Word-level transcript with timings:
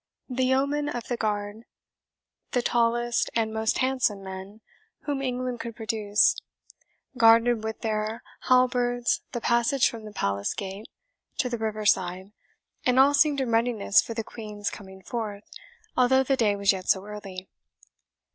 The 0.29 0.45
yeomen 0.47 0.89
of 0.89 1.03
the 1.09 1.15
guard, 1.15 1.63
the 2.53 2.63
tallest 2.63 3.29
and 3.35 3.53
most 3.53 3.77
handsome 3.77 4.23
men 4.23 4.61
whom 5.01 5.21
England 5.21 5.59
could 5.59 5.75
produce, 5.75 6.41
guarded 7.19 7.63
with 7.63 7.81
their 7.81 8.23
halberds 8.49 9.21
the 9.33 9.39
passage 9.41 9.87
from 9.87 10.05
the 10.05 10.11
palace 10.11 10.55
gate 10.55 10.87
to 11.37 11.49
the 11.49 11.59
river 11.59 11.85
side, 11.85 12.31
and 12.83 12.97
all 12.99 13.13
seemed 13.13 13.41
in 13.41 13.51
readiness 13.51 14.01
for 14.01 14.15
the 14.15 14.23
Queen's 14.23 14.71
coming 14.71 15.03
forth, 15.03 15.43
although 15.95 16.23
the 16.23 16.35
day 16.35 16.55
was 16.55 16.71
yet 16.71 16.89
so 16.89 17.05
early. 17.05 17.47